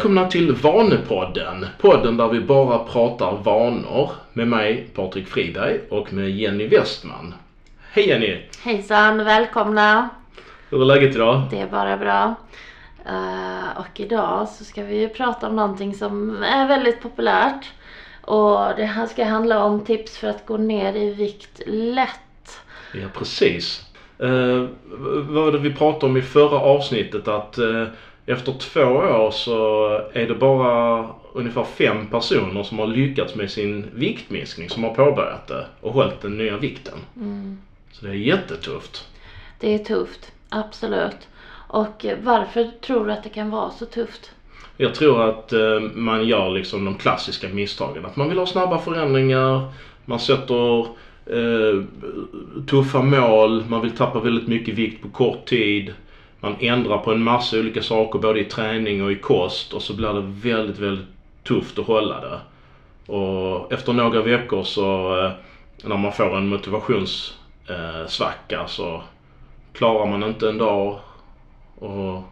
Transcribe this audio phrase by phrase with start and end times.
[0.00, 1.66] Välkomna till Vanepodden.
[1.78, 4.10] Podden där vi bara pratar vanor.
[4.32, 7.34] Med mig Patrik Friberg och med Jenny Westman.
[7.90, 8.42] Hej Jenny!
[8.62, 10.08] Hejsan, välkomna!
[10.70, 11.42] Hur är läget idag?
[11.50, 12.34] Det är bara bra.
[13.06, 17.72] Uh, och idag så ska vi ju prata om någonting som är väldigt populärt.
[18.20, 22.60] Och det här ska handla om tips för att gå ner i vikt lätt.
[22.94, 23.86] Ja precis.
[24.22, 27.28] Uh, vad var det vi pratade om i förra avsnittet?
[27.28, 27.86] Att uh,
[28.30, 33.86] efter två år så är det bara ungefär fem personer som har lyckats med sin
[33.94, 36.98] viktminskning som har påbörjat det och hållit den nya vikten.
[37.16, 37.58] Mm.
[37.92, 39.08] Så det är jättetufft.
[39.60, 41.28] Det är tufft, absolut.
[41.68, 44.30] Och varför tror du att det kan vara så tufft?
[44.76, 48.04] Jag tror att eh, man gör liksom de klassiska misstagen.
[48.04, 49.72] Att man vill ha snabba förändringar,
[50.04, 50.80] man sätter
[51.26, 51.84] eh,
[52.66, 55.94] tuffa mål, man vill tappa väldigt mycket vikt på kort tid.
[56.40, 59.94] Man ändrar på en massa olika saker både i träning och i kost och så
[59.94, 61.06] blir det väldigt, väldigt
[61.42, 62.40] tufft att hålla det.
[63.12, 65.32] Och efter några veckor så eh,
[65.84, 69.02] när man får en motivationssvacka så
[69.72, 70.98] klarar man inte en dag
[71.78, 72.22] och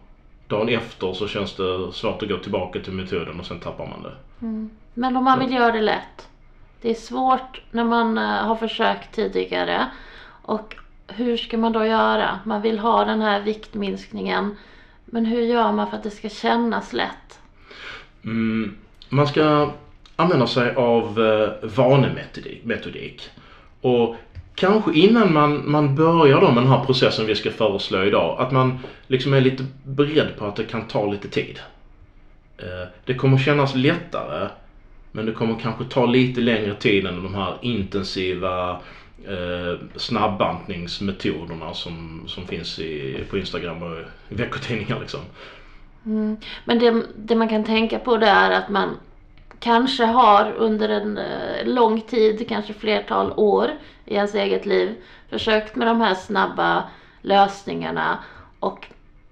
[0.46, 4.02] dagen efter så känns det svårt att gå tillbaka till metoden och sen tappar man
[4.02, 4.14] det.
[4.46, 4.70] Mm.
[4.94, 6.28] Men om man vill göra det lätt.
[6.80, 9.86] Det är svårt när man eh, har försökt tidigare.
[10.42, 10.76] Och
[11.08, 12.38] hur ska man då göra?
[12.44, 14.56] Man vill ha den här viktminskningen.
[15.04, 17.40] Men hur gör man för att det ska kännas lätt?
[18.24, 18.76] Mm,
[19.08, 19.70] man ska
[20.16, 23.30] använda sig av eh, vanemetodik.
[23.80, 24.16] Och
[24.54, 28.52] kanske innan man, man börjar då med den här processen vi ska föreslå idag, att
[28.52, 31.58] man liksom är lite beredd på att det kan ta lite tid.
[32.58, 34.48] Eh, det kommer kännas lättare,
[35.12, 38.80] men det kommer kanske ta lite längre tid än de här intensiva
[39.27, 43.98] eh, snabbbantningsmetoderna som, som finns i, på Instagram och
[44.28, 45.20] i veckotidningar liksom.
[46.06, 46.37] Mm.
[46.65, 48.97] Men det, det man kan tänka på det är att man
[49.60, 53.70] kanske har under en eh, lång tid, kanske flertal år
[54.04, 54.94] i ens eget liv
[55.31, 56.84] försökt med de här snabba
[57.22, 58.19] lösningarna
[58.60, 58.87] och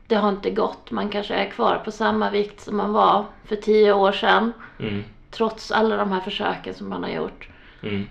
[0.06, 0.90] det har inte gått.
[0.90, 4.52] Man kanske är kvar på samma vikt som man var för tio år sedan.
[4.78, 5.04] Mm.
[5.30, 7.48] Trots alla de här försöken som man har gjort.
[7.82, 8.06] Mm.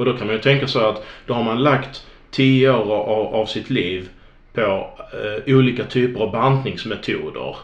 [0.00, 3.34] Och då kan man ju tänka så att då har man lagt tio år av,
[3.34, 4.08] av sitt liv
[4.52, 7.56] på eh, olika typer av bantningsmetoder.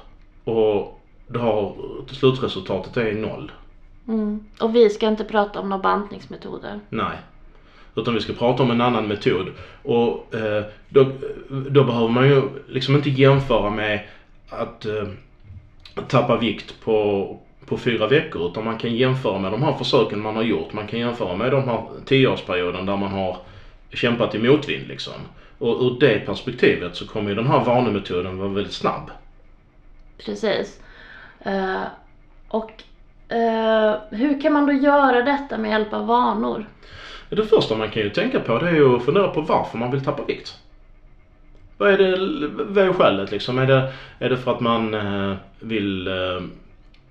[0.44, 1.74] Och då har
[2.10, 3.52] slutresultatet är noll.
[4.08, 4.44] Mm.
[4.60, 6.80] Och vi ska inte prata om några bantningsmetoder.
[6.88, 7.16] Nej.
[7.94, 9.46] Utan vi ska prata om en annan metod.
[9.82, 11.06] Och eh, då,
[11.48, 14.00] då behöver man ju liksom inte jämföra med
[14.48, 15.08] att eh,
[16.08, 18.50] tappa vikt på, på fyra veckor.
[18.50, 20.72] Utan man kan jämföra med de här försöken man har gjort.
[20.72, 23.36] Man kan jämföra med de här tioårsperioden där man har
[23.92, 25.12] kämpat i motvind liksom.
[25.58, 29.10] Och ur det perspektivet så kommer ju den här vanemetoden vara väldigt snabb.
[30.24, 30.80] Precis.
[31.46, 31.82] Uh,
[32.48, 32.72] och
[33.32, 36.66] uh, hur kan man då göra detta med hjälp av vanor?
[37.28, 39.90] Det första man kan ju tänka på det är ju att fundera på varför man
[39.90, 40.54] vill tappa vikt.
[41.78, 43.58] Vad är, det, vad är skälet liksom?
[43.58, 46.08] Är det, är det för att man eh, vill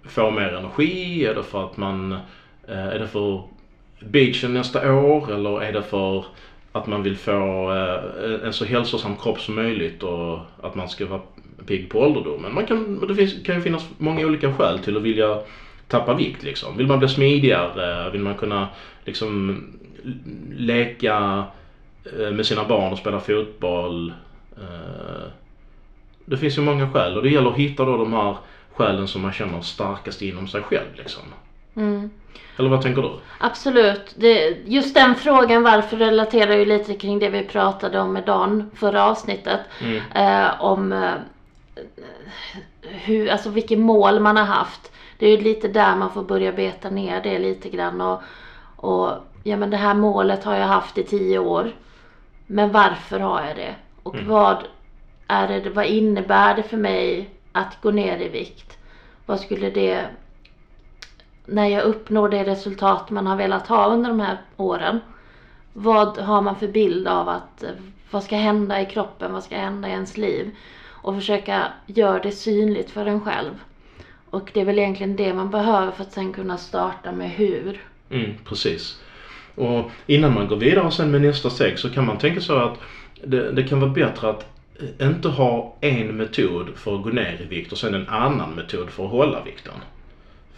[0.05, 1.25] får få mer energi?
[1.25, 2.11] Är det för att man,
[2.67, 3.41] eh, är det för
[3.99, 5.33] beachen nästa år?
[5.33, 6.25] Eller är det för
[6.71, 11.05] att man vill få eh, en så hälsosam kropp som möjligt och att man ska
[11.05, 11.21] vara
[11.67, 12.53] pigg på ålderdomen?
[12.53, 15.39] Man kan, det finns, kan ju finnas många olika skäl till att vilja
[15.87, 16.77] tappa vikt liksom.
[16.77, 18.09] Vill man bli smidigare?
[18.09, 18.67] Vill man kunna
[19.05, 19.61] liksom
[20.55, 21.43] leka
[22.19, 24.13] eh, med sina barn och spela fotboll?
[26.25, 28.35] Det finns ju många skäl och det gäller att hitta då de här
[28.75, 31.23] skälen som man känner starkast inom sig själv liksom.
[31.75, 32.09] Mm.
[32.57, 33.11] Eller vad tänker du?
[33.39, 34.13] Absolut.
[34.15, 38.71] Det, just den frågan varför relaterar ju lite kring det vi pratade om med Dan
[38.75, 39.59] förra avsnittet.
[39.81, 40.01] Mm.
[40.15, 41.13] Eh, om eh,
[42.81, 44.91] hur, alltså vilket mål man har haft.
[45.17, 48.21] Det är ju lite där man får börja beta ner det lite grann och,
[48.75, 49.11] och
[49.43, 51.71] ja men det här målet har jag haft i tio år.
[52.47, 53.75] Men varför har jag det?
[54.03, 54.27] Och Mm.
[54.27, 54.57] vad
[55.27, 58.77] är det, vad innebär det för mig att gå ner i vikt?
[59.25, 60.05] Vad skulle det,
[61.45, 64.99] när jag uppnår det resultat man har velat ha under de här åren,
[65.73, 67.69] vad har man för bild av att, eh,
[68.11, 70.51] vad ska hända i kroppen, vad ska hända i ens liv?
[70.87, 73.51] Och försöka göra det synligt för en själv.
[74.29, 77.83] Och det är väl egentligen det man behöver för att sen kunna starta med hur.
[78.09, 78.99] Mm, precis.
[79.55, 82.79] Och innan man går vidare sen med nästa steg så kan man tänka så att
[83.23, 84.54] det, det kan vara bättre att
[85.01, 88.89] inte ha en metod för att gå ner i vikt och sen en annan metod
[88.89, 89.73] för att hålla vikten.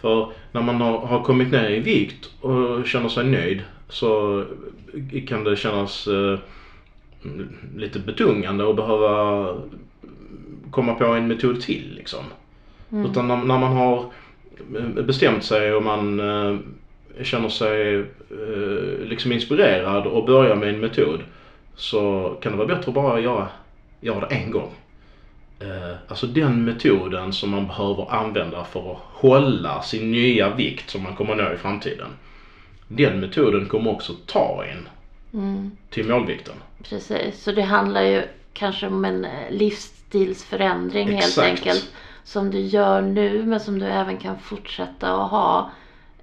[0.00, 4.44] För när man har, har kommit ner i vikt och känner sig nöjd så
[5.26, 6.38] kan det kännas eh,
[7.76, 9.54] lite betungande att behöva
[10.70, 12.24] komma på en metod till liksom.
[12.92, 13.10] Mm.
[13.10, 14.04] Utan när, när, man har
[15.02, 16.58] bestämt sig och man eh,
[17.22, 17.96] känner sig
[18.30, 21.20] eh, liksom inspirerad och börjar med en metod
[21.74, 23.48] så kan det vara bättre att bara göra,
[24.00, 24.70] göra det en gång.
[25.60, 31.02] Eh, alltså den metoden som man behöver använda för att hålla sin nya vikt som
[31.02, 32.08] man kommer nå i framtiden.
[32.88, 34.88] Den metoden kommer också ta en
[35.32, 35.70] mm.
[35.90, 36.54] till målvikten.
[36.82, 38.22] Precis, så det handlar ju
[38.52, 41.36] kanske om en eh, livsstilsförändring Exakt.
[41.36, 41.92] helt enkelt.
[42.24, 45.70] Som du gör nu men som du även kan fortsätta att ha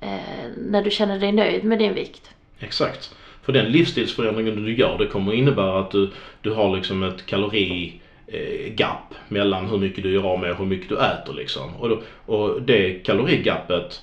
[0.02, 2.30] eh, när du känner dig nöjd med din vikt.
[2.60, 3.16] Exakt.
[3.46, 6.10] För den livsstilsförändringen du gör det kommer innebära att du,
[6.42, 10.58] du har liksom ett kalori eh, gap mellan hur mycket du gör av med och
[10.58, 11.76] hur mycket du äter liksom.
[11.76, 14.02] Och, då, och det kalorigapet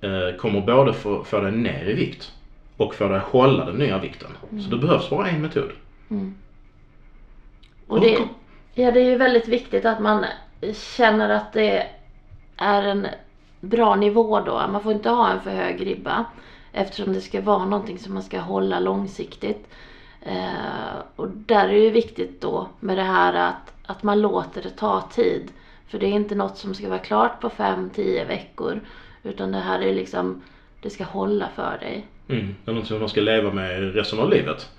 [0.00, 2.32] eh, kommer både få, få dig ner i vikt
[2.76, 4.30] och få dig att hålla den nya vikten.
[4.50, 4.62] Mm.
[4.62, 5.70] Så det behövs bara en metod.
[6.10, 6.34] Mm.
[7.86, 8.18] Och det,
[8.74, 10.24] ja, det är ju väldigt viktigt att man
[10.96, 11.86] känner att det
[12.56, 13.06] är en
[13.60, 14.52] bra nivå då.
[14.72, 16.24] Man får inte ha en för hög ribba
[16.74, 19.68] eftersom det ska vara någonting som man ska hålla långsiktigt.
[20.22, 24.70] Eh, och där är det viktigt då med det här att, att man låter det
[24.70, 25.48] ta tid.
[25.88, 28.80] För det är inte något som ska vara klart på 5-10 veckor.
[29.22, 30.42] Utan det här är liksom,
[30.82, 32.06] det ska hålla för dig.
[32.28, 34.70] Mm, det är något som man ska leva med resten av livet.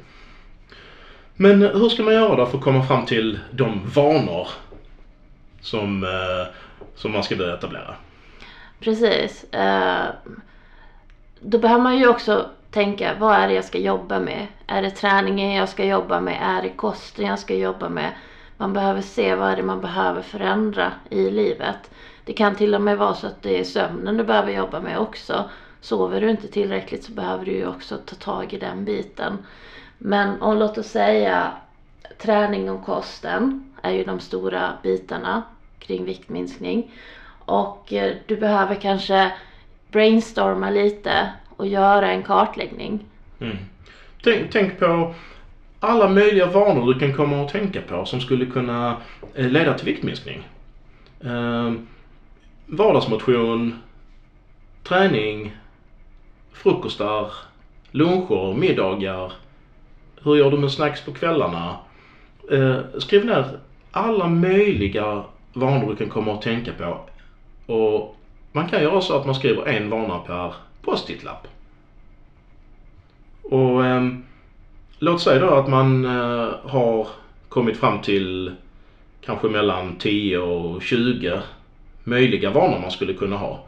[1.36, 4.48] Men hur ska man göra då för att komma fram till de vanor
[5.62, 6.54] som, eh,
[6.96, 7.96] som man ska börja etablera?
[8.80, 9.54] Precis.
[9.54, 10.06] Eh,
[11.48, 14.48] då behöver man ju också tänka, vad är det jag ska jobba med?
[14.68, 16.40] Är det träningen jag ska jobba med?
[16.42, 18.12] Är det kosten jag ska jobba med?
[18.58, 21.92] Man behöver se vad är det man behöver förändra i livet.
[22.24, 25.00] Det kan till och med vara så att det är sömnen du behöver jobba med
[25.00, 25.50] också.
[25.82, 29.38] Sover du inte tillräckligt så behöver du ju också ta tag i den biten.
[29.98, 31.52] Men om låt oss säga
[32.18, 35.44] träning och kosten är ju de stora bitarna
[35.80, 36.92] kring viktminskning.
[37.46, 39.32] Och eh, du behöver kanske
[39.96, 43.00] brainstorma lite och göra en kartläggning.
[43.40, 43.58] Mm.
[44.24, 45.14] Tänk, tänk, på
[45.80, 48.98] alla möjliga vanor du kan komma att tänka på som skulle kunna
[49.36, 50.48] eh, leda till viktminskning.
[51.24, 51.74] Eh,
[52.66, 53.80] vardagsmotion,
[54.84, 55.56] träning,
[56.54, 57.32] frukostar,
[57.92, 59.34] luncher, middagar.
[60.24, 61.78] Hur gör du med snacks på kvällarna?
[62.52, 63.60] Eh, skriv ner
[63.92, 67.00] alla möjliga vanor du kan komma att tänka på.
[67.74, 68.15] Och
[68.56, 71.48] man kan göra så att man skriver en vana per post-it-lapp.
[73.44, 74.08] Och eh,
[75.00, 77.08] låt säga då att man eh, har
[77.50, 78.56] kommit fram till
[79.22, 81.42] kanske mellan 10 och 20
[82.04, 83.64] möjliga vanor man skulle kunna ha.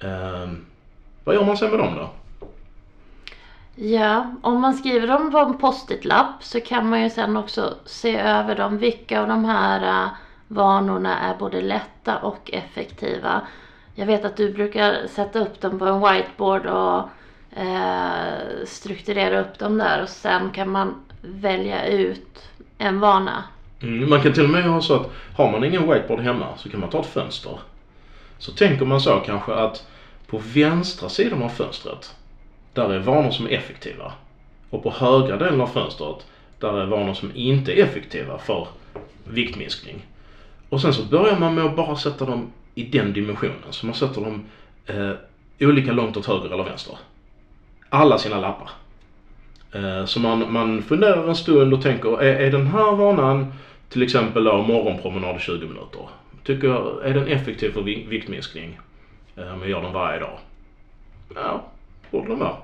[0.00, 0.50] Eh,
[1.24, 2.10] vad gör man sen med dem då?
[3.74, 8.16] Ja, om man skriver dem på en post-it-lapp så kan man ju sen också se
[8.16, 8.78] över dem.
[8.78, 10.08] Vilka av de här eh,
[10.48, 13.42] vanorna är både lätta och effektiva.
[13.98, 17.08] Jag vet att du brukar sätta upp dem på en whiteboard och
[17.60, 22.48] eh, strukturera upp dem där och sen kan man välja ut
[22.78, 23.44] en vana.
[23.82, 26.68] Mm, man kan till och med ha så att har man ingen whiteboard hemma så
[26.68, 27.58] kan man ta ett fönster.
[28.38, 29.86] Så tänker man så kanske att
[30.26, 32.14] på vänstra sidan av fönstret
[32.72, 34.12] där är vanor som är effektiva.
[34.70, 36.26] Och på högra delen av fönstret,
[36.58, 38.68] där är vanor som inte är effektiva för
[39.24, 40.06] viktminskning.
[40.68, 43.70] Och sen så börjar man med att bara sätta dem i den dimensionen.
[43.70, 44.44] Så man sätter dem
[44.86, 45.12] eh,
[45.60, 46.98] olika långt åt höger eller vänster.
[47.88, 48.70] Alla sina lappar.
[49.72, 53.52] Eh, så man, man funderar en stund och tänker, är, är den här vanan
[53.88, 56.08] till exempel då morgonpromenad 20 minuter.
[56.44, 58.78] Tycker jag, är den effektiv för viktminskning?
[59.36, 60.38] Eh, om jag gör den varje dag?
[61.34, 61.64] Ja,
[62.10, 62.56] borde den vara.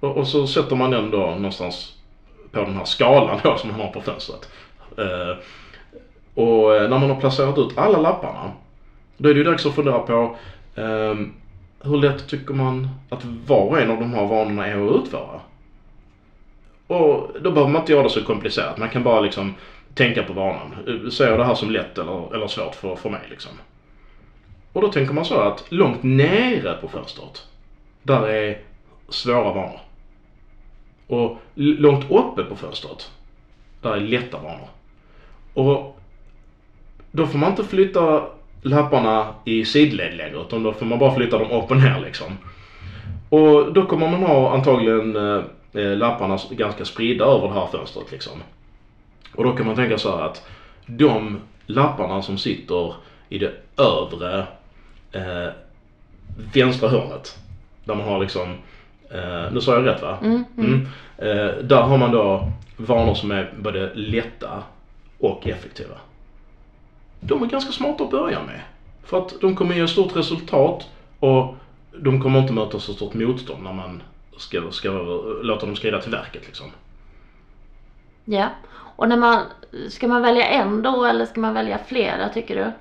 [0.00, 1.96] Och, och, så sätter man den då någonstans
[2.52, 4.48] på den här skalan då som man har på fönstret.
[4.98, 5.36] Eh,
[6.34, 8.52] och eh, när man har placerat ut alla lapparna,
[9.18, 10.36] då är det ju dags att fundera på
[10.74, 11.14] eh,
[11.80, 15.40] hur lätt tycker man att var och en av de här vanorna är att utföra?
[16.86, 18.78] Och då behöver man inte göra det så komplicerat.
[18.78, 19.54] Man kan bara liksom
[19.94, 20.74] tänka på vanan.
[21.12, 23.52] Ser jag det här som lätt eller, eller svårt för, för mig liksom?
[24.72, 27.46] Och då tänker man så att långt nere på fönstret,
[28.02, 28.58] där är
[29.08, 29.80] svåra vanor.
[31.06, 33.10] Och långt uppe på fönstret,
[33.82, 34.68] där är lätta vanor.
[35.54, 36.00] Och
[37.10, 38.26] då får man inte flytta
[38.62, 42.38] lapparna i sidled längre utan då får man bara flytta dem upp och ner liksom.
[43.28, 45.42] Och då kommer man ha antagligen eh,
[45.74, 48.42] eh lapparna ganska spridda över det här fönstret liksom.
[49.34, 50.48] Och då kan man tänka så här att
[50.86, 52.94] de lapparna som sitter
[53.28, 54.46] i det övre
[55.12, 55.52] eh,
[56.54, 57.38] vänstra hörnet.
[57.84, 58.54] Där man har liksom
[59.10, 60.18] Eh, nu sa jag rätt va?
[60.22, 60.70] Mm, mm.
[60.70, 60.86] Mm.
[61.18, 64.62] Eh, där har man då vanor som är både lätta
[65.18, 65.94] och effektiva.
[67.20, 68.60] De är ganska smarta att börja med.
[69.04, 70.86] För att de kommer ge stort resultat
[71.18, 71.54] och
[72.02, 74.02] de kommer inte möta så stort motstånd när man
[74.36, 74.90] ska, ska
[75.42, 76.66] låta dem skrida till verket liksom.
[78.24, 78.48] Ja.
[78.96, 79.42] Och när man,
[79.88, 82.72] ska man välja en då eller ska man välja flera tycker du?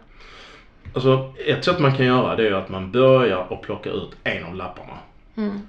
[0.93, 4.43] Alltså ett sätt man kan göra det är att man börjar och plocka ut en
[4.43, 4.97] av lapparna.
[5.35, 5.61] Mm.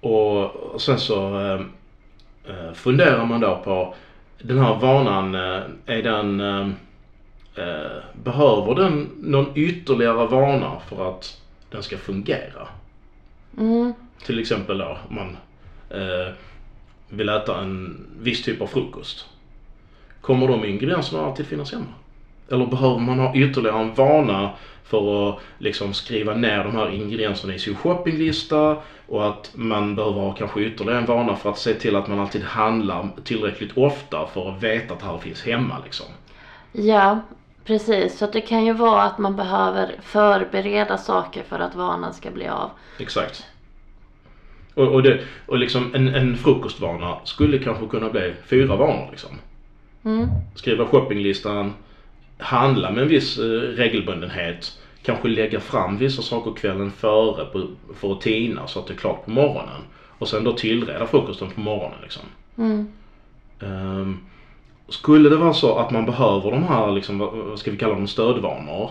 [0.00, 1.60] Och sen så eh,
[2.48, 3.94] eh, funderar man då på
[4.38, 6.40] den här vanan, eh, är den
[7.54, 11.40] eh, eh, behöver den någon ytterligare vana för att
[11.70, 12.68] den ska fungera?
[13.58, 13.92] Mm.
[14.26, 15.36] Till exempel då om man
[15.90, 16.32] eh,
[17.08, 19.26] vill äta en viss typ av frukost.
[20.20, 21.94] Kommer de ingredienserna alltid finnas hemma?
[22.50, 24.50] Eller behöver man ha ytterligare en vana
[24.84, 28.76] för att liksom skriva ner de här ingredienserna i sin shoppinglista
[29.06, 32.20] och att man behöver ha kanske ytterligare en vana för att se till att man
[32.20, 36.06] alltid handlar tillräckligt ofta för att veta att det här finns hemma liksom.
[36.72, 37.20] Ja,
[37.70, 38.18] precis.
[38.18, 42.48] Så det kan ju vara att man behöver förbereda saker för att vanan ska bli
[42.48, 42.70] av.
[42.98, 43.46] Exakt.
[44.74, 49.30] Och, och, det, och liksom en, en frukostvana skulle kanske kunna bli fyra vanor liksom.
[50.04, 50.28] Mm.
[50.54, 51.72] Skriva shoppinglistan,
[52.38, 53.42] handla med en viss eh,
[53.76, 58.92] regelbundenhet, kanske lägga fram vissa saker kvällen före på, för att tina så att det
[58.92, 59.82] är klart på morgonen.
[60.18, 62.22] Och sen då tillreda frukosten på morgonen liksom.
[62.58, 62.88] Mm.
[63.60, 64.18] Ehm,
[64.90, 68.06] skulle det vara så att man behöver de här, liksom, vad ska vi kalla dem,
[68.06, 68.90] stödvanor.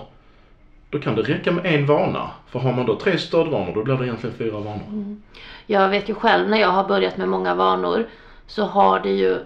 [0.89, 2.31] Då kan det räcka med en vana.
[2.47, 5.17] För har man då tre stödvanor då blir det egentligen fyra vanor.
[5.65, 8.07] Jag vet ju själv när jag har börjat med många vanor
[8.47, 9.39] så har det ju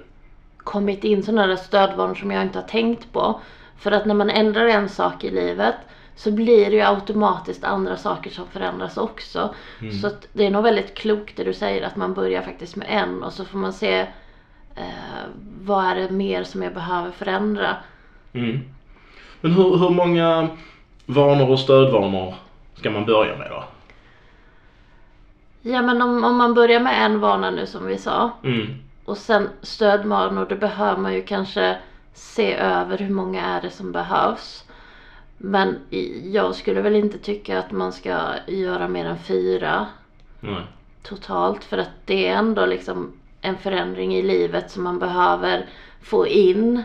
[0.57, 3.39] kommit in sådana där stödvanor som jag inte har tänkt på.
[3.77, 5.75] För att när man ändrar en sak i livet
[6.15, 9.53] så blir det ju automatiskt andra saker som förändras också.
[9.81, 9.93] Mm.
[9.93, 13.23] Så det är nog väldigt klokt det du säger att man börjar faktiskt med en
[13.23, 14.07] och så får man se
[14.75, 15.23] eh,
[15.61, 17.75] vad är det mer som jag behöver förändra.
[18.33, 18.59] Mm.
[19.41, 20.49] Men hur, hur många
[21.05, 22.35] vanor och stödvanor
[22.75, 23.63] ska man börja med då?
[25.61, 28.67] Ja men om, om man börjar med en vana nu som vi sa Mm.
[29.05, 31.77] och sen stödvanor då behöver man ju kanske
[32.13, 34.65] se över hur många är det som behövs.
[35.37, 35.79] Men
[36.23, 39.87] jag skulle väl inte tycka att man ska göra mer än fyra
[40.39, 40.61] Nej.
[41.03, 43.13] totalt för att det är ändå liksom
[43.43, 45.65] en förändring i livet som man behöver
[46.01, 46.83] få in.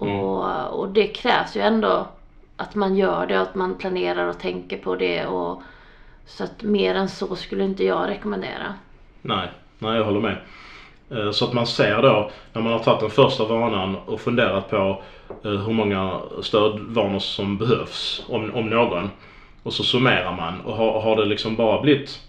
[0.00, 0.20] Mm.
[0.20, 2.06] Och, och det krävs ju ändå
[2.56, 5.26] att man gör det och att man planerar och tänker på det.
[5.26, 5.62] Och,
[6.26, 8.74] så att mer än så skulle inte jag rekommendera.
[9.22, 9.48] Nej,
[9.78, 10.36] nej jag håller med.
[11.10, 14.70] Eh, Så att man ser då när man har tagit den första vanan och funderat
[14.70, 15.02] på
[15.44, 19.10] eh, hur många stödvanor som behövs, om, om någon.
[19.62, 22.20] Och så summerar man och har, har det liksom bara blivit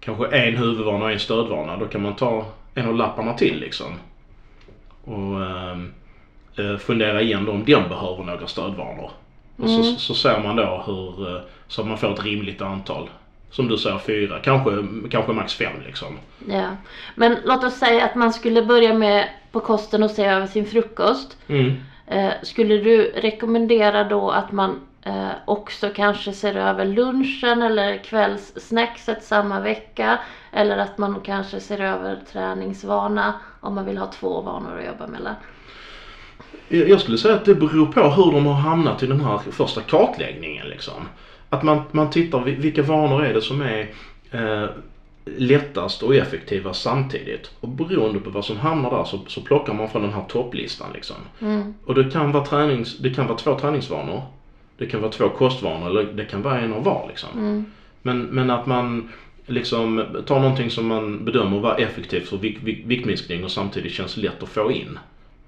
[0.00, 3.92] kanske en huvudvana och en stödvana då kan man ta en av lapparna till liksom.
[5.04, 5.92] Och ehm,
[6.58, 9.10] eh, fundera igen då om den behöver några stödvanor.
[9.56, 9.96] Och så, Mm.
[9.96, 13.10] så ser man då hur, eh, så att man får ett rimligt antal.
[13.50, 14.70] Som du säger fyra, kanske,
[15.10, 16.18] kanske max fem liksom.
[16.48, 16.66] Ja.
[17.14, 20.66] Men låt oss säga att man skulle börja med på kosten och se över sin
[20.66, 21.36] frukost.
[21.48, 21.72] Mm.
[22.06, 29.24] Eh, skulle du rekommendera då att man eh, också kanske ser över lunchen eller kvällssnackset
[29.24, 30.18] samma vecka?
[30.52, 35.06] Eller att man kanske ser över träningsvana om man vill ha två vanor att jobba
[35.06, 35.34] mellan?
[36.68, 39.80] Jag skulle säga att det beror på hur de har hamnat i den här första
[39.80, 41.08] kartläggningen liksom.
[41.50, 43.90] Att man, man tittar vi- vilka vanor är det som är
[44.30, 44.68] eh,
[45.24, 47.50] lättast och effektivast samtidigt.
[47.60, 50.88] Och beroende på vad som hamnar där så, så plockar man från den här topplistan
[50.94, 51.16] liksom.
[51.40, 51.74] Mm.
[51.86, 54.22] Och det kan vara tränings, det kan vara två träningsvanor.
[54.78, 57.28] Det kan vara två kostvanor eller det kan vara en av var liksom.
[57.32, 57.64] Mm.
[58.02, 59.08] Men, men att man
[59.46, 64.16] liksom tar någonting som man bedömer vara effektivt för vik, vik, viktminskning och samtidigt känns
[64.16, 64.98] lätt att få in.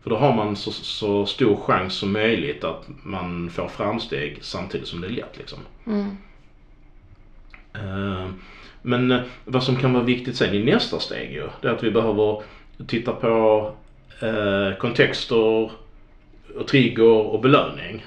[0.03, 4.89] För då har man så, så stor chans som möjligt att man får framsteg samtidigt
[4.89, 5.59] som det är lätt liksom.
[5.87, 6.17] Mm.
[7.75, 8.31] Eh,
[8.83, 11.85] Men eh, vad som kan vara viktigt sen i nästa steg ju, det är att
[11.85, 12.43] vi behöver
[12.87, 13.73] titta på
[14.21, 15.71] eh, kontexter,
[16.57, 18.05] och trigger och belöning.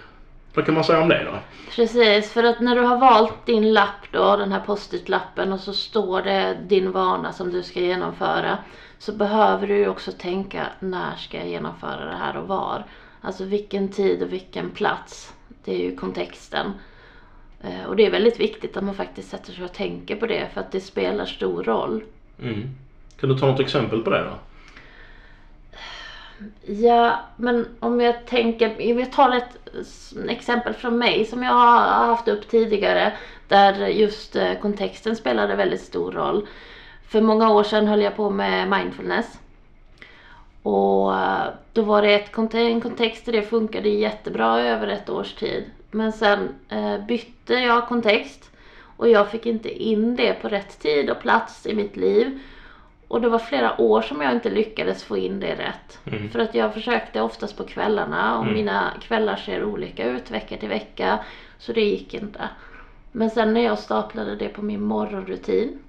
[0.54, 1.40] Vad kan man säga om det då?
[1.76, 5.74] Precis, för att när du har valt din lapp då, den här post-it-lappen och så
[5.74, 8.58] står det din vana som du ska genomföra.
[8.98, 12.84] Så behöver du ju också tänka när ska jag genomföra det här och var.
[13.22, 15.34] Alltså vilken tid och vilken plats.
[15.64, 16.72] Det är ju kontexten.
[17.62, 20.48] Eh, Och det är väldigt viktigt att man faktiskt sätter sig och tänker på det
[20.54, 22.04] för att det spelar stor roll.
[22.42, 22.70] Mm.
[23.20, 24.34] Kan du ta något exempel på det då?
[26.66, 29.58] Ja, men om jag tänker, jag tar ett
[30.30, 33.14] exempel från mig som jag har haft upp tidigare
[33.48, 36.48] där just eh, kontexten spelade väldigt stor roll.
[37.08, 39.40] För många år sedan höll jag på med mindfulness.
[40.64, 45.34] Och eh, då var det ett, en kontext där det funkade jättebra över ett års
[45.34, 45.64] tid.
[45.92, 48.52] Men sen eh, bytte jag kontext
[48.98, 52.40] och jag fick inte in det på rätt tid och plats i mitt liv.
[53.13, 56.00] Och det var flera år som jag inte lyckades få in det rätt.
[56.05, 56.29] Mm.
[56.29, 58.53] För att jag försökte oftast på kvällarna och Mm.
[58.55, 61.20] mina kvällar ser olika ut vecka till vecka.
[61.58, 62.50] Så det gick inte.
[63.12, 65.79] Men sen när jag staplade det på min morgonrutin,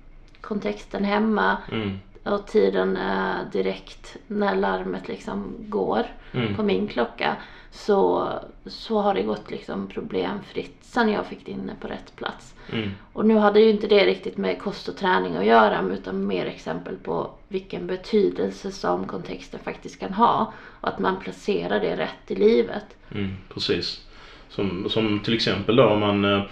[0.40, 2.00] kontexten hemma Mm.
[2.24, 6.54] Och tiden eh, direkt när larmet liksom går Mm.
[6.54, 7.36] på min klocka
[7.70, 8.28] så,
[8.66, 12.54] så har det gått liksom problemfritt sen jag fick det inne på rätt plats.
[12.72, 12.90] Mm.
[13.12, 16.46] Och nu hade ju inte det riktigt med kost och träning att göra utan mer
[16.46, 22.30] exempel på vilken betydelse som kontexten faktiskt kan ha och att man placerar det rätt
[22.30, 22.84] i livet.
[23.14, 24.06] Mm, precis.
[24.48, 26.42] Som, som till exempel då om man eh,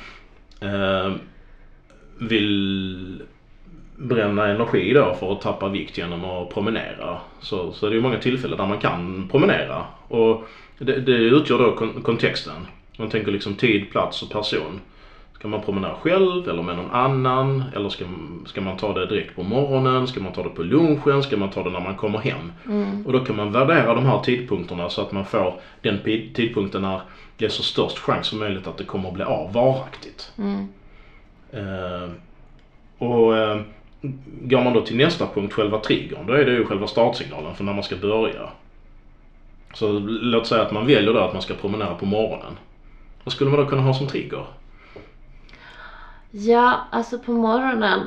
[0.60, 1.12] eh,
[2.18, 3.22] vill
[4.02, 7.18] bränna energi då för att tappa vikt genom att promenera.
[7.40, 9.84] Så, så det är ju många tillfällen där man kan promenera.
[10.08, 12.66] Och det, det utgör då kon- kontexten.
[12.98, 14.80] Man tänker liksom tid, plats och person.
[15.34, 17.64] Ska man promenera själv eller med någon annan?
[17.74, 18.04] Eller ska,
[18.46, 20.06] ska man ta det direkt på morgonen?
[20.06, 21.22] Ska man ta det på lunchen?
[21.22, 22.52] Ska man ta det när man kommer hem?
[22.66, 23.06] Mm.
[23.06, 25.98] Och då kan man värdera de här tidpunkterna så att man får den
[26.34, 27.00] tidpunkten när
[27.36, 30.32] det är så störst chans som möjligt att det kommer att bli av varaktigt.
[30.38, 30.68] Mm.
[31.52, 32.10] Eh,
[32.98, 33.60] och eh,
[34.42, 37.64] går man då till nästa punkt, själva triggern, då är det ju själva startsignalen för
[37.64, 38.50] när man ska börja.
[39.74, 42.58] Så låt säga att man väljer då att man ska promenera på morgonen.
[43.24, 44.46] Vad skulle man då kunna ha som trigger?
[46.30, 48.00] Ja, alltså på morgonen.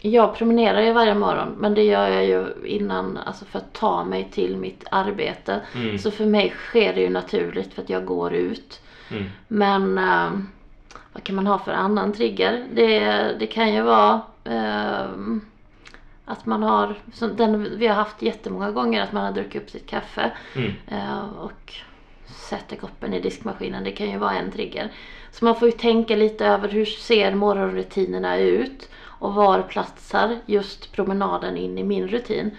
[0.00, 4.04] Jag promenerar ju varje morgon men det gör jag ju innan, alltså för att ta
[4.04, 5.60] mig till mitt arbete.
[5.74, 5.98] Mm.
[5.98, 8.80] Så för mig sker det ju naturligt för att jag går ut.
[9.10, 9.24] Mm.
[9.48, 10.30] Men eh,
[11.12, 12.66] vad kan man ha för annan trigger?
[12.74, 13.00] Det,
[13.38, 14.20] det kan ju vara
[16.24, 19.70] att man har, som den vi har haft jättemånga gånger, att man har druckit upp
[19.70, 20.72] sitt kaffe Mm.
[20.86, 21.74] eh, och
[22.26, 23.84] sätter koppen i diskmaskinen.
[23.84, 24.88] Det kan ju vara en trigger.
[25.32, 30.92] Så man får ju tänka lite över hur ser morgonrutinerna ut och var platsar just
[30.92, 32.50] promenaden in i min rutin.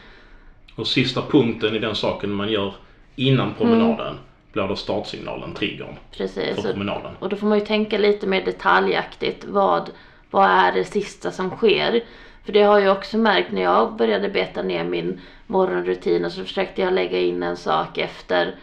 [0.76, 2.74] Och sista punkten i den saken man gör
[3.16, 4.16] innan promenaden
[4.52, 6.56] blir då startsignalen, triggern Precis.
[6.56, 7.12] för promenaden.
[7.20, 9.46] och då får man ju tänka lite mer detaljaktigt.
[9.46, 9.90] Vad,
[10.32, 12.02] vad är det sista som sker?
[12.46, 16.44] För det har jag också märkt när jag började beta ner min morgonrutin och så
[16.44, 18.56] försökte jag lägga in en sak efter.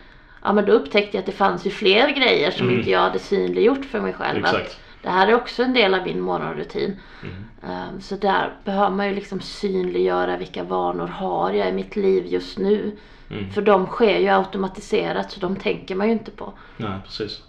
[0.42, 2.78] Ja men då upptäckte jag att det fanns ju fler grejer som Mm.
[2.78, 4.44] inte jag hade synliggjort för mig själv.
[4.44, 4.80] Att Exakt.
[5.02, 6.96] Det här är också en del av min morgonrutin.
[7.22, 7.34] Mm.
[7.72, 12.26] Ehm, Så där behöver man ju liksom synliggöra vilka vanor har jag i mitt liv
[12.26, 12.96] just nu.
[13.30, 13.50] Mm.
[13.50, 16.52] För de sker ju automatiserat så de tänker man ju inte på.
[16.76, 17.42] Nej, precis.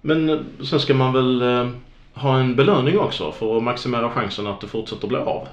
[0.00, 0.38] Men eh,
[0.70, 1.68] sen ska man väl eh,
[2.20, 5.48] ha en belöning också för att maximera chansen att det fortsätter bli av.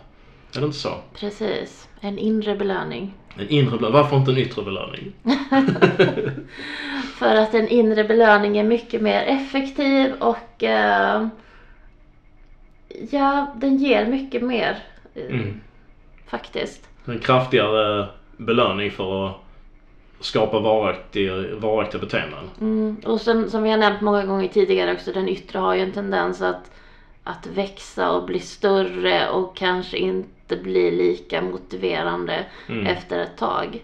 [0.56, 0.90] Är det inte så?
[1.20, 3.14] Precis, en inre belöning.
[3.40, 3.94] En inre belöning.
[3.94, 5.14] Varför inte en yttre belöning?
[7.18, 11.28] För att en inre belöning är mycket mer effektiv och eh,
[13.12, 14.78] ja, den ger mycket mer
[15.16, 15.62] eh, Mm.
[16.28, 16.90] faktiskt.
[17.06, 19.36] En kraftigare belöning för att
[20.20, 22.50] skapa varaktiga, varaktiga beteenden.
[22.62, 22.98] Mm.
[23.06, 25.92] Och sen, som vi har nämnt många gånger tidigare också, den yttre har ju en
[25.92, 26.72] tendens att,
[27.24, 32.86] att växa och bli större och kanske inte bli lika motiverande Mm.
[32.88, 33.84] efter ett tag.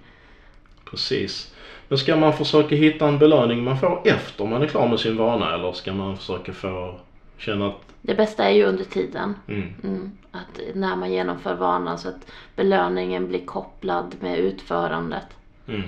[0.92, 1.54] Precis.
[1.88, 5.18] Men ska man försöka hitta en belöning man får efter man är klar med sin
[5.18, 6.96] vana eller ska man försöka få
[7.38, 9.36] känna att Det bästa är ju under tiden.
[9.48, 10.12] mm, Mm.
[10.32, 15.26] Att när man genomför vanan så att belöningen blir kopplad med utförandet.
[15.68, 15.82] mm.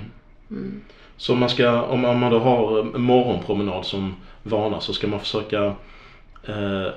[0.54, 0.80] Mm.
[1.16, 5.20] Så om man, ska, om man då har en morgonpromenad som vana så ska man
[5.20, 5.64] försöka
[6.44, 6.88] eh,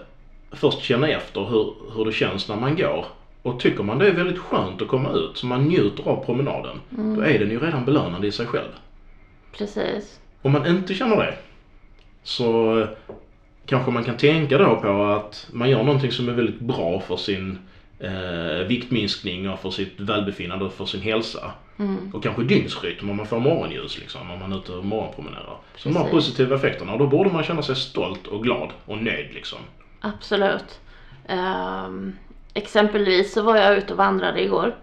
[0.52, 3.06] först känna efter hur, hur det känns när man går.
[3.42, 6.78] Och tycker man det är väldigt skönt att komma ut så man njuter av promenaden.
[6.90, 8.72] Då är den ju redan belönande i sig själv.
[9.58, 10.20] Precis.
[10.42, 11.38] Om man inte känner det
[12.24, 12.88] så eh,
[13.66, 17.18] kanske man kan tänka då på att man gör någonting som är väldigt bra för
[17.18, 17.60] sin
[18.00, 21.52] eh, viktminskning och för sitt välbefinnande och för sin hälsa.
[21.80, 22.12] Mm.
[22.14, 25.58] Och kanske dygnsrytm om man får morgonljus liksom, om man är ute och morgonpromenerar.
[25.76, 26.12] Så de Precis.
[26.12, 29.60] positiva effekterna och då borde man känna sig stolt och glad och nöjd liksom.
[30.02, 30.80] Absolut.
[31.28, 32.14] Ehm,
[32.54, 34.76] exempelvis så var jag ute och vandrade igår.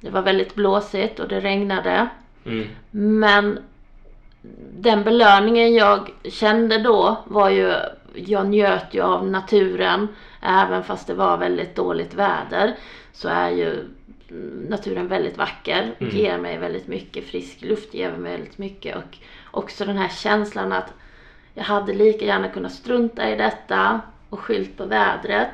[0.00, 2.08] Det var väldigt blåsigt och det regnade.
[2.44, 2.66] Mm.
[2.90, 3.58] Men
[4.78, 7.74] den belöningen jag kände då var ju,
[8.14, 10.08] jag njöt ju av naturen.
[10.42, 12.76] Även fast det var väldigt dåligt väder
[13.12, 13.84] så är ju
[14.68, 15.94] naturen väldigt vacker.
[15.98, 16.16] Mm.
[16.16, 18.96] Ger mig väldigt mycket, frisk luft ger mig väldigt mycket.
[18.96, 19.18] Och
[19.50, 20.92] också den här känslan att
[21.54, 25.48] jag hade lika gärna kunnat strunta i detta och skylt på vädret.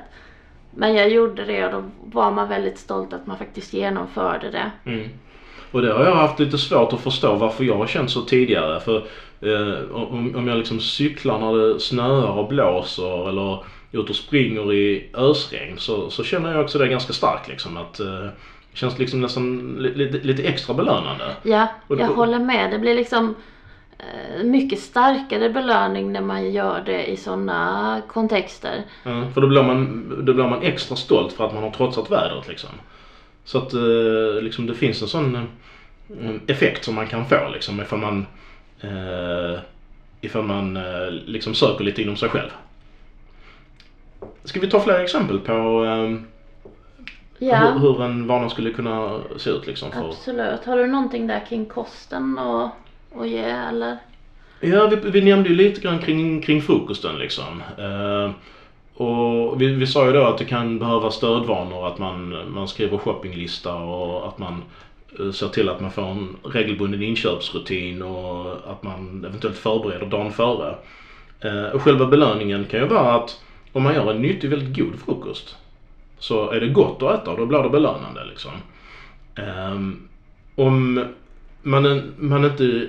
[0.70, 4.70] Men jag gjorde det och då var man väldigt stolt att man faktiskt genomförde det.
[4.84, 5.08] Mm.
[5.70, 8.80] Och det har jag haft lite svårt att förstå varför jag har känt så tidigare.
[8.80, 9.06] För
[9.40, 14.72] eh, om, om jag liksom cyklar när det snöar och blåser eller ute och springer
[14.72, 18.26] i ösregn så, så känner jag också det ganska starkt liksom att eh,
[18.72, 21.24] känns liksom nästan li, lite, lite extra belönande.
[21.42, 22.70] Ja, jag och- håller med.
[22.70, 23.34] Det blir liksom
[23.98, 28.82] eh, mycket starkare belöning när man gör det i sådana kontexter.
[29.02, 32.10] Ja, för då blir, man, då blir man extra stolt för att man har trotsat
[32.10, 32.70] vädret liksom.
[33.44, 35.48] Så att eh, liksom det finns en sån
[36.46, 38.26] effekt som man kan få liksom ifall man,
[38.80, 39.58] eh,
[40.20, 42.50] ifall man eh, liksom söker lite inom sig själv.
[44.44, 46.36] Ska vi ta fler exempel på eh,
[47.38, 49.92] Ja, hur, hur en vana skulle kunna se ut liksom?
[49.92, 50.08] För...
[50.08, 50.64] absolut.
[50.64, 52.70] Har du någonting där kring kosten att,
[53.20, 53.96] att ge eller?
[54.60, 57.62] Ja, vi, vi nämnde ju lite grann kring, kring frukosten liksom.
[57.78, 58.30] Eh,
[59.02, 62.98] och vi, vi sa ju då att det kan behöva stödvanor, att man, man skriver
[62.98, 64.62] shoppinglista och att man
[65.18, 70.32] Eh, ser till att man får en regelbunden inköpsrutin och att man eventuellt förbereder dagen
[70.32, 70.74] före.
[71.40, 73.40] Eh, och själva belöningen kan ju vara att
[73.72, 75.56] om man gör en nyttig, väldigt god frukost
[76.18, 78.50] så är det gott att äta och då blir det belönande liksom.
[79.34, 80.08] Ehm,
[80.54, 81.04] om
[81.62, 82.88] man, man inte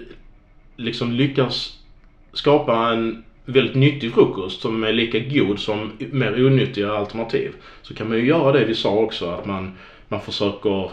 [0.75, 1.79] liksom lyckas
[2.33, 7.51] skapa en väldigt nyttig frukost som är lika god som mer onyttiga alternativ.
[7.81, 9.71] Så kan man ju göra det vi sa också att man,
[10.07, 10.91] man försöker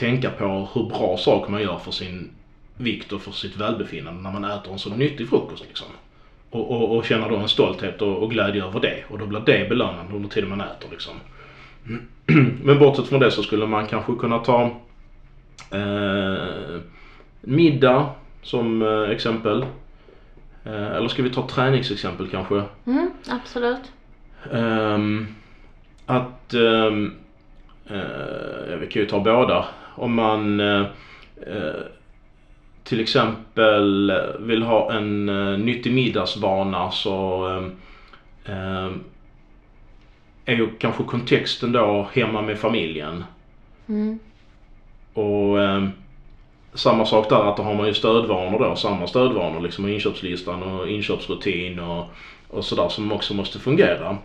[0.00, 2.30] tänka på hur bra saker man gör för sin
[2.76, 5.86] vikt och för sitt välbefinnande när man äter en så nyttig frukost liksom.
[6.50, 9.40] Och, och, och känner då en stolthet och, och glädje över det och då blir
[9.40, 11.14] det belönande under tiden man äter liksom.
[12.64, 14.62] Men bortsett från det så skulle man kanske kunna ta
[15.70, 16.80] eh,
[17.40, 18.10] middag
[18.42, 19.62] som eh, exempel.
[20.64, 22.62] Eh, eller ska vi ta träningsexempel kanske?
[22.86, 23.92] Mm, absolut.
[24.52, 25.26] Ehm,
[26.06, 27.14] att, um,
[27.90, 29.64] uh, vi kan ju ta båda.
[29.94, 30.86] Om man eh,
[31.46, 31.80] eh,
[32.84, 35.26] till exempel vill ha en
[35.64, 37.46] nyttig middagsvana så
[40.44, 43.24] är ju kanske kontexten då hemma med familjen.
[43.88, 44.18] Mm.
[45.14, 45.88] Och eh,
[46.74, 50.62] samma sak där att då har man ju stödvanor då, samma stödvanor liksom och inköpslistan
[50.62, 52.04] och inköpsrutin och,
[52.48, 54.18] och sådär som också måste fungera.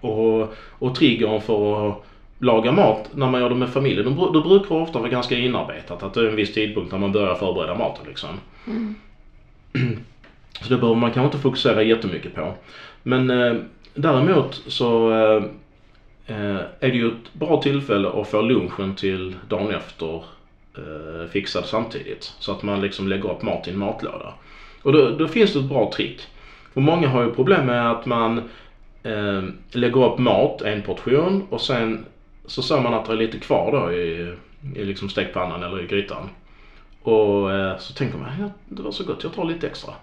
[0.00, 2.04] Och, och triggern för att
[2.44, 5.08] laga mat när man gör det med familjen, då, bru- då brukar det ofta vara
[5.08, 8.30] ganska inarbetat att det är en viss tidpunkt när man börjar förbereda maten liksom.
[8.66, 8.94] Mm.
[10.60, 12.54] Så det behöver man kanske inte fokusera jättemycket på.
[13.02, 13.54] Men eh,
[13.94, 15.42] däremot så eh,
[16.36, 20.14] eh, är det ju ett bra tillfälle att få lunchen till dagen efter
[20.76, 22.32] eh, fixad samtidigt.
[22.38, 24.34] Så att man liksom lägger upp mat i en matlåda.
[24.82, 26.20] Och då, då finns det ett bra trick.
[26.74, 28.38] För många har ju problem med att man
[29.02, 32.04] eh, lägger upp mat, en portion och sen
[32.46, 34.34] så ser man att det är lite kvar då i,
[34.80, 36.28] i liksom stekpannan eller i grytan.
[37.02, 39.94] Och eh, så tänker man, ja, det var så gott, jag tar lite extra.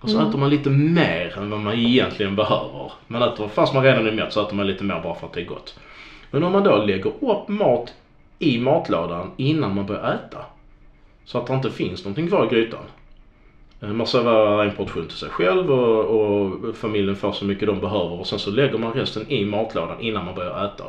[0.00, 0.28] Och så Mm.
[0.28, 2.92] äter man lite mer än vad man egentligen behöver.
[3.06, 5.32] Man äter, fast man redan är mätt så äter man lite mer bara för att
[5.32, 5.78] det är gott.
[6.30, 7.94] Men om man då lägger upp mat
[8.38, 10.38] i matlådan innan man börjar äta.
[11.24, 12.84] Så att det inte finns någonting kvar i grytan.
[13.80, 17.80] Eh, Man serverar en portion till sig själv och, och familjen får så mycket de
[17.80, 20.84] behöver och sen så lägger man resten i matlådan innan man börjar äta.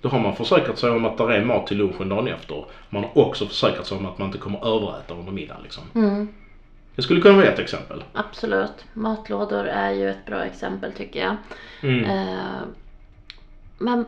[0.00, 2.64] Då har man försäkrat sig om att det är mat till lunchen dagen efter.
[2.90, 5.84] Man har också försäkrat sig om att man inte kommer överäta under middagen liksom.
[5.94, 6.28] Mm,
[6.94, 8.04] Det skulle kunna vara ett exempel.
[8.12, 8.84] absolut.
[8.92, 11.36] Matlådor är ju ett bra exempel tycker jag.
[11.82, 12.04] Mm.
[12.04, 12.60] Eh,
[13.78, 14.04] men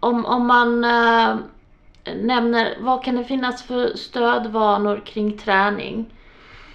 [0.00, 1.36] om, om man eh,
[2.16, 6.06] nämner, vad kan det finnas för stödvanor kring träning?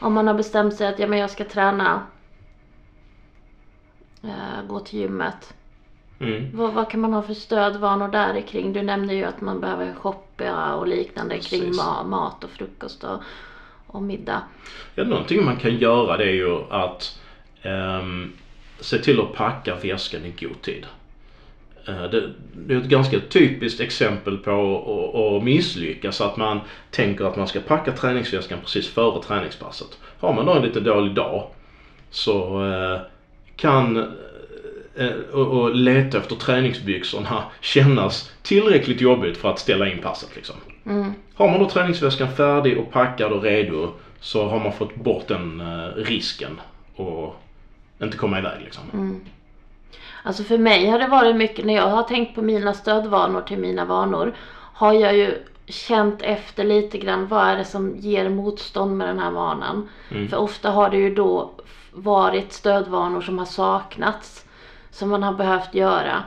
[0.02, 2.02] Om man har bestämt sig att ja, men jag ska träna,
[4.24, 5.54] eh, gå till gymmet.
[6.20, 6.50] Mm.
[6.54, 8.74] Vad, vad kan man ha för stödvanor där kring?
[8.74, 11.82] Du nämnde ju att man behöver shoppa och liknande kring Precis.
[11.82, 13.22] ma- mat och frukost och,
[13.88, 14.42] och middag.
[14.96, 17.20] Ja, någonting man kan göra det är ju att
[17.62, 18.32] ehm,
[18.80, 20.86] se till att packa väskan i god tid.
[21.88, 26.22] Eh, Det, det är ett ganska typiskt exempel på att- misslyckas.
[26.22, 26.60] Att man
[26.92, 29.98] tänker att man ska packa träningsväskan precis före träningspasset.
[30.20, 31.48] Har man då en lite dålig dag
[32.10, 33.00] så eh,
[33.56, 34.12] kan
[35.34, 40.56] och, och leta efter träningsbyxorna kännas tillräckligt jobbigt för att ställa in passet liksom.
[40.86, 45.28] Mm, Har man då träningsväskan färdig och packad och redo så har man fått bort
[45.28, 46.62] den eh, risken
[46.96, 47.36] och
[48.02, 48.84] inte komma iväg liksom.
[48.94, 49.22] mm.
[50.24, 53.58] Alltså för mig har det varit mycket, när jag har tänkt på mina stödvanor till
[53.58, 54.34] mina vanor,
[54.74, 59.20] har jag ju känt efter lite grann vad är det som ger motstånd med den
[59.20, 59.90] här vanan.
[60.12, 60.28] Mm.
[60.28, 61.52] För ofta har det ju då
[61.92, 64.46] varit stödvanor som har saknats.
[64.92, 66.24] Som man har behövt göra.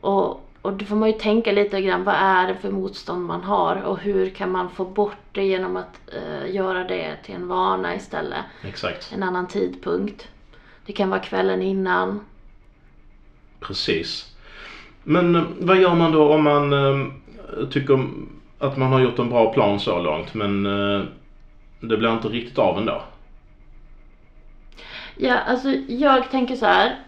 [0.00, 3.42] Och, och då får man ju tänka lite grann vad är det för motstånd man
[3.42, 7.48] har och hur kan man få bort det genom att eh, göra det till en
[7.48, 8.44] vana istället.
[8.64, 9.12] Exakt.
[9.12, 10.28] En annan tidpunkt.
[10.86, 12.20] Det kan vara kvällen innan.
[13.60, 14.36] Precis.
[15.02, 17.06] Men eh, vad gör man då om man eh,
[17.70, 18.06] tycker
[18.58, 21.04] att man har gjort en bra plan så långt men eh,
[21.80, 23.02] det blir inte riktigt av ändå?
[25.16, 26.98] Ja, alltså jag tänker så här.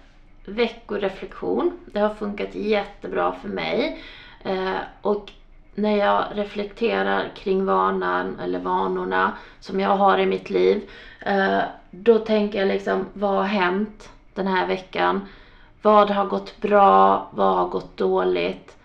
[0.48, 1.78] Veckoreflektion.
[1.87, 4.02] Det har funkat jättebra för mig.
[4.44, 5.32] Eh, och
[5.74, 10.90] när jag reflekterar kring vanan eller vanorna som jag har i mitt liv.
[11.20, 15.20] Eh, då tänker jag liksom, vad har hänt den här veckan?
[15.82, 17.28] Vad har gått bra?
[17.30, 18.76] Vad har gått dåligt?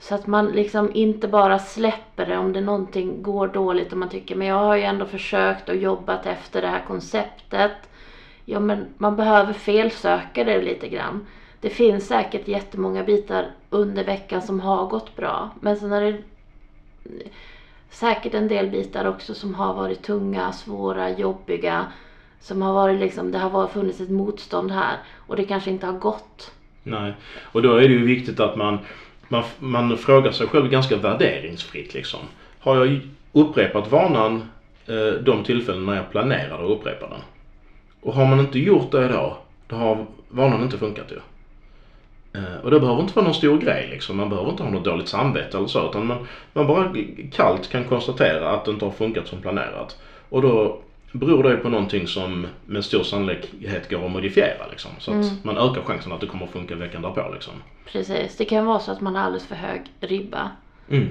[0.00, 4.08] Så att man liksom inte bara släpper det om det någonting går dåligt och man
[4.08, 7.89] tycker men jag har ju ändå försökt och jobbat efter det här konceptet.
[8.50, 11.26] Ja men man behöver felsöka det lite grann.
[11.60, 15.50] Det finns säkert jättemånga bitar under veckan som har gått bra.
[15.60, 16.22] Men sen är det
[17.90, 21.86] säkert en del bitar också som har varit tunga, svåra, jobbiga.
[22.40, 25.98] Som har varit liksom, det har funnits ett motstånd här och det kanske inte har
[25.98, 26.52] gått.
[26.82, 28.78] Nej, och då är det ju viktigt att man,
[29.28, 32.20] man, man frågar sig själv ganska värderingsfritt liksom.
[32.58, 33.00] Har jag
[33.32, 34.42] upprepat vanan
[34.86, 37.20] eh, de tillfällen när jag planerar att upprepa den?
[38.02, 39.36] Och har man inte gjort det då,
[39.66, 41.18] då har vanan inte funkat ju.
[42.40, 44.16] Eh, och det behöver inte vara någon stor grej liksom.
[44.16, 45.88] Man behöver inte ha något dåligt samvete eller så.
[45.90, 46.94] Utan man, man bara
[47.32, 49.98] kallt kan konstatera att det inte har funkat som planerat.
[50.28, 50.78] Och då
[51.12, 54.90] beror det på någonting som med stor sannolikhet går att modifiera liksom.
[54.98, 55.36] Så att Mm.
[55.42, 57.54] man ökar chansen att det kommer att funka veckan därpå liksom.
[57.92, 60.50] Precis, det kan vara så att man har alldeles för hög ribba.
[60.90, 61.08] Mm.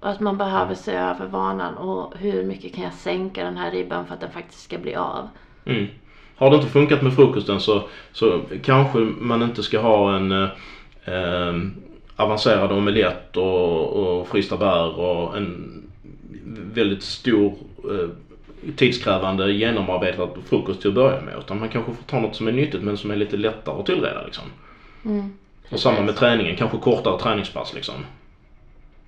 [0.00, 3.70] Och att man behöver se över vanan och hur mycket kan jag sänka den här
[3.70, 5.28] ribban för att den faktiskt ska bli av.
[5.64, 5.86] Mm.
[6.38, 10.48] Har det inte funkat med frukosten så, så kanske man inte ska ha en eh,
[11.04, 11.54] eh,
[12.16, 15.82] avancerad omelett och, och frysta bär och en
[16.72, 18.08] väldigt stor eh,
[18.76, 21.34] tidskrävande genomarbetad frukost till att börja med.
[21.38, 23.86] Utan man kanske får ta något som är nyttigt men som är lite lättare att
[23.86, 24.44] tillreda liksom.
[25.04, 25.32] Mm,
[25.70, 27.94] Och samma med träningen, kanske kortare träningspass liksom.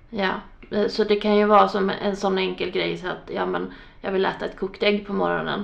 [0.09, 0.31] Ja,
[0.71, 3.73] eh, så det kan ju vara som en sån enkel grej så att ja men
[4.01, 5.63] jag vill äta ett kokt ägg på morgonen.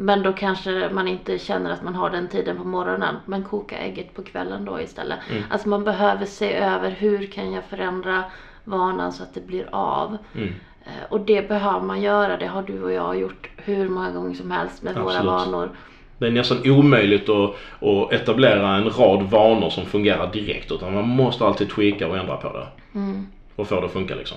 [0.00, 3.16] Men då kanske man inte känner att man har den tiden på morgonen.
[3.26, 5.18] Men koka ägget på kvällen då istället.
[5.30, 5.42] Mm.
[5.50, 8.24] Alltså man behöver se över hur kan jag förändra
[8.64, 10.16] vanan så att det blir av.
[10.34, 10.54] Mm.
[10.84, 12.36] Eh, Och det behöver man göra.
[12.36, 15.26] Det har du och jag gjort hur många gånger som helst med våra Absolut.
[15.26, 15.70] vanor.
[16.18, 17.50] Det är nästan omöjligt att,
[17.82, 22.36] att etablera en rad vanor som fungerar direkt utan man måste alltid tweaka och ändra
[22.36, 22.66] på det.
[22.98, 23.26] Mm.
[23.56, 24.36] Och få det att funka liksom.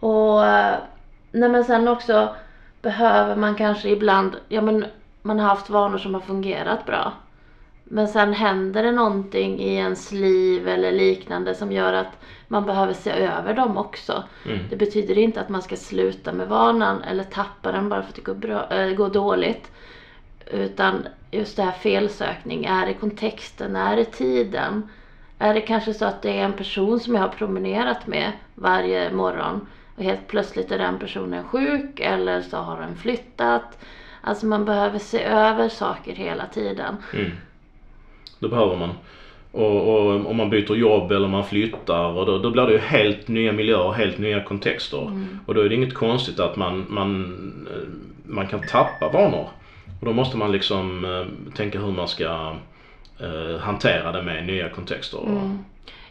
[0.00, 0.74] Och eh,
[1.32, 2.28] nej men sen också
[2.82, 4.86] behöver man kanske ibland, ja men
[5.22, 7.12] man har haft vanor som har fungerat bra.
[7.84, 12.92] Men sen händer det någonting i ens liv eller liknande som gör att man behöver
[12.92, 14.24] se över dem också.
[14.46, 14.58] Mm.
[14.70, 18.14] Det betyder inte att man ska sluta med vanan eller tappa den bara för att
[18.14, 19.70] det går, bra, äh, går dåligt.
[20.46, 24.88] Utan just det här felsökning, är det kontexten, är det tiden?
[25.38, 29.12] Är det kanske så att det är en person som jag har promenerat med varje
[29.12, 29.66] morgon
[29.98, 33.78] och helt plötsligt är den personen sjuk eller så har den flyttat.
[34.20, 36.96] Alltså man behöver se över saker hela tiden.
[37.14, 37.30] Mm.
[38.38, 38.90] Det behöver man.
[39.52, 43.28] Och, om man byter jobb eller man flyttar och då, då blir det ju helt
[43.28, 45.26] nya miljöer, helt nya kontexter.
[45.46, 47.88] Och då är det inget konstigt att man, man, eh,
[48.24, 49.48] man kan tappa vanor.
[50.00, 52.54] Och då måste man liksom eh, tänka hur man ska
[53.20, 55.26] eh, hantera det med nya kontexter.
[55.26, 55.58] Mm.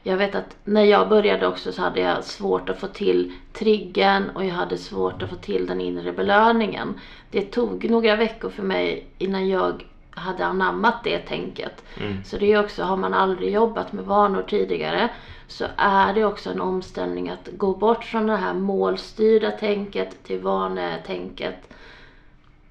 [0.08, 4.30] Jag vet att när jag började också så hade jag svårt att få till triggen
[4.30, 7.00] och jag hade svårt att få till den inre belöningen.
[7.32, 11.84] Det tog några veckor för mig innan jag hade anammat det tänket.
[12.02, 12.24] Mm.
[12.24, 15.10] Så det är också, har man aldrig jobbat med vanor tidigare
[15.48, 20.40] så är det också en omställning att gå bort från det här målstyrda tänket till
[20.40, 21.74] vanetänket.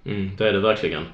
[0.05, 1.07] Mm, det är det verkligen.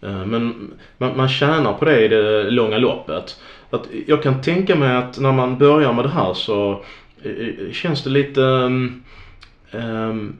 [0.00, 3.40] Eh, Men man, man tjänar på det i det långa loppet.
[3.74, 6.82] Att jag kan tänka mig att när man börjar med det här så
[7.22, 9.04] eh, eh, känns det lite um,
[9.72, 10.36] um,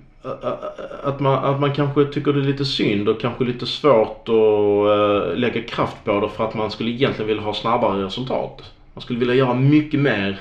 [1.03, 4.29] att man, att man kanske tycker det är lite synd och kanske lite svårt att
[4.29, 8.73] eh, lägga kraft på det för att man skulle egentligen vilja ha snabbare resultat.
[8.94, 10.40] Man skulle vilja göra mycket mer,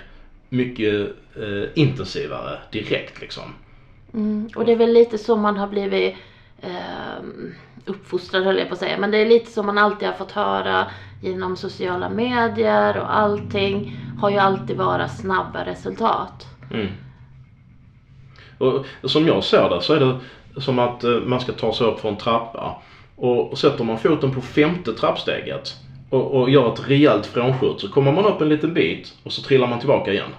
[0.49, 0.93] mycket
[1.35, 3.43] eh, intensivare direkt liksom.
[4.13, 4.49] Mm.
[4.55, 6.15] Och det är väl lite så man har blivit
[6.61, 7.23] eh,
[7.85, 8.97] uppfostrad höll jag på att säga.
[8.97, 10.85] Men det är lite som man alltid har fått höra
[11.23, 16.47] genom sociala medier och allting har ju alltid varit snabba resultat.
[16.71, 16.87] Mm.
[18.57, 20.19] Och som jag ser det så är det
[20.61, 22.81] som att eh, man ska ta sig upp för en trappa.
[23.15, 25.75] Och, och sätter man foten på femte trappsteget
[26.09, 29.41] och, och gör ett rejält frånskjut så kommer man upp en liten bit och så
[29.41, 30.31] trillar man tillbaka igen.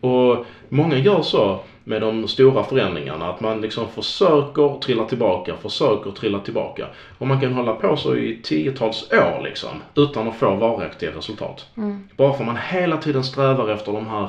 [0.00, 6.10] Och många gör så med de stora förändringarna att man liksom försöker trilla tillbaka, försöker
[6.10, 6.86] trilla tillbaka.
[7.18, 11.66] Och man kan hålla på så i tiotals år liksom utan att få varaktiga resultat.
[11.76, 12.08] Mm.
[12.16, 14.28] Bara för man hela tiden strävar efter de här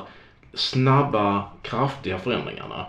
[0.54, 2.86] snabba, kraftiga förändringarna.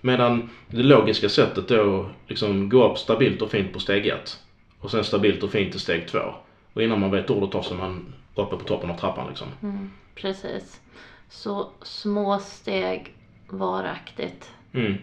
[0.00, 4.38] Medan det logiska sättet då liksom gå upp stabilt och fint på steg ett
[4.80, 6.34] och sen stabilt och fint till steg två.
[6.72, 9.46] Och innan man vet ordet av är man uppe på toppen av trappan liksom.
[9.62, 9.90] Mm.
[10.14, 10.80] Precis.
[11.28, 13.12] Så små steg
[13.48, 14.50] varaktigt.
[14.72, 14.94] Mm.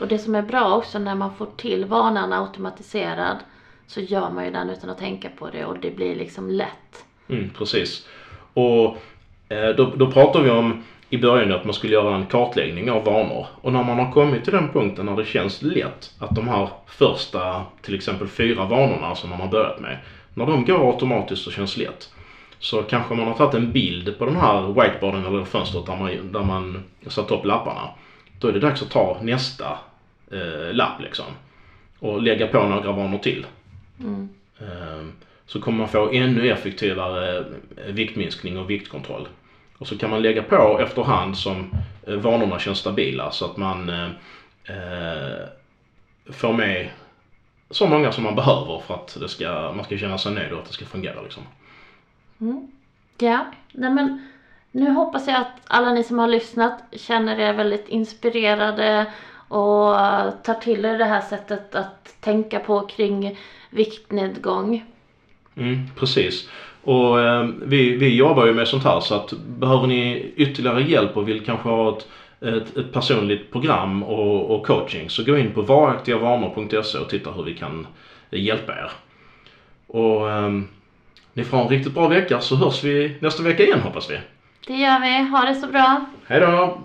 [0.00, 3.36] Och det som är bra också när man får till vanan automatiserad
[3.86, 7.04] så gör man ju den utan att tänka på det och det blir liksom lätt.
[7.28, 8.06] Mm, precis.
[8.54, 8.96] Och
[9.48, 13.04] eh, då, då pratar vi om i början att man skulle göra en kartläggning av
[13.04, 13.46] vanor.
[13.60, 16.68] Och när man har kommit till den punkten när det känns lätt att de här
[16.86, 19.98] första, till exempel fyra vanorna som man har börjat med,
[20.34, 22.12] när de går automatiskt och känns lätt.
[22.58, 26.32] Så kanske man har tagit en bild på den här whiteboarden eller fönstret där man,
[26.32, 27.88] där man satt upp lapparna.
[28.38, 29.78] Då är det dags att ta nästa
[30.32, 31.24] eh, lapp liksom.
[31.98, 33.46] Och lägga på några vanor till.
[34.00, 34.28] Mm.
[34.58, 35.06] Eh,
[35.46, 39.28] så kommer man få ännu effektivare eh, viktminskning och viktkontroll.
[39.78, 41.70] Och så kan man lägga på efterhand som
[42.06, 44.10] eh, vanorna känns stabila så att man eh,
[44.64, 45.46] eh,
[46.26, 46.88] får med
[47.70, 50.58] så många som man behöver för att det ska, man ska känna sig nöjd och
[50.58, 51.42] att det ska fungera liksom.
[52.40, 52.68] Mm.
[53.18, 54.26] Ja, nej men
[54.70, 59.06] nu hoppas jag att alla ni som har lyssnat känner er väldigt inspirerade
[59.48, 59.94] och
[60.44, 63.38] tar till er det här sättet att tänka på kring
[63.70, 64.84] viktnedgång.
[65.56, 66.48] Mm, precis.
[66.82, 71.16] Och eh, vi, vi jobbar ju med sånt här så att behöver ni ytterligare hjälp
[71.16, 72.08] och vill kanske ha ett,
[72.40, 77.42] ett, ett personligt program och, och coaching så gå in på varaktigavanor.se och titta hur
[77.42, 77.86] vi kan
[78.30, 78.90] hjälpa er.
[79.86, 80.50] Och eh,
[81.36, 84.18] ni får ha en riktigt bra vecka så hörs vi nästa vecka igen hoppas vi.
[84.66, 85.30] Det gör vi.
[85.30, 86.06] Ha det så bra.
[86.26, 86.78] Hej då!